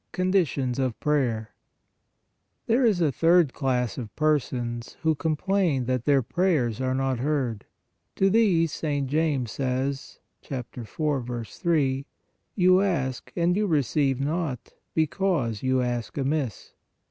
[0.13, 1.49] CONDITIONS OF PRAYER
[2.65, 7.65] There is a third class of persons, who complain that their prayers are not heard.
[8.15, 9.05] To these St.
[9.07, 11.45] James says (4.
[11.45, 12.05] 3):"
[12.55, 16.73] You ask and you receive not, because you ask amiss."